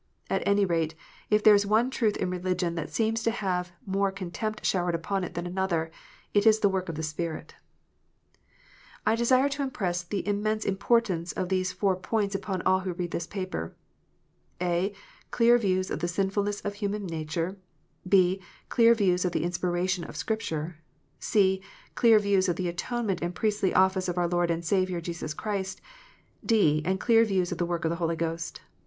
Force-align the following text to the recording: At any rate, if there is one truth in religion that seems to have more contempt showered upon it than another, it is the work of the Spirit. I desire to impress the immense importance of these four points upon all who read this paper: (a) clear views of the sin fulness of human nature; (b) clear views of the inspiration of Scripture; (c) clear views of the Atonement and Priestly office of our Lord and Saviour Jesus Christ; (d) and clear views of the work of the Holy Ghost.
At 0.31 0.41
any 0.47 0.65
rate, 0.65 0.95
if 1.29 1.43
there 1.43 1.53
is 1.53 1.63
one 1.63 1.91
truth 1.91 2.17
in 2.17 2.31
religion 2.31 2.73
that 2.73 2.89
seems 2.89 3.21
to 3.21 3.29
have 3.29 3.71
more 3.85 4.11
contempt 4.11 4.65
showered 4.65 4.95
upon 4.95 5.23
it 5.23 5.35
than 5.35 5.45
another, 5.45 5.91
it 6.33 6.47
is 6.47 6.59
the 6.61 6.69
work 6.69 6.89
of 6.89 6.95
the 6.95 7.03
Spirit. 7.03 7.53
I 9.05 9.13
desire 9.15 9.47
to 9.49 9.61
impress 9.61 10.01
the 10.01 10.27
immense 10.27 10.65
importance 10.65 11.33
of 11.33 11.49
these 11.49 11.71
four 11.71 11.95
points 11.95 12.33
upon 12.33 12.63
all 12.63 12.79
who 12.79 12.93
read 12.93 13.11
this 13.11 13.27
paper: 13.27 13.75
(a) 14.59 14.91
clear 15.29 15.59
views 15.59 15.91
of 15.91 15.99
the 15.99 16.07
sin 16.07 16.31
fulness 16.31 16.61
of 16.65 16.73
human 16.73 17.05
nature; 17.05 17.57
(b) 18.09 18.41
clear 18.69 18.95
views 18.95 19.23
of 19.23 19.33
the 19.33 19.43
inspiration 19.43 20.03
of 20.03 20.17
Scripture; 20.17 20.77
(c) 21.19 21.61
clear 21.93 22.17
views 22.17 22.49
of 22.49 22.55
the 22.55 22.67
Atonement 22.69 23.21
and 23.21 23.35
Priestly 23.35 23.71
office 23.71 24.09
of 24.09 24.17
our 24.17 24.27
Lord 24.27 24.49
and 24.49 24.65
Saviour 24.65 24.99
Jesus 24.99 25.35
Christ; 25.35 25.79
(d) 26.43 26.81
and 26.85 26.99
clear 26.99 27.23
views 27.23 27.51
of 27.51 27.59
the 27.59 27.67
work 27.67 27.85
of 27.85 27.91
the 27.91 27.97
Holy 28.01 28.15
Ghost. 28.15 28.61